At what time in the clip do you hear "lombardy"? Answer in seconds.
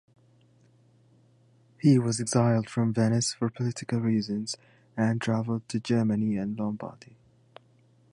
6.57-7.17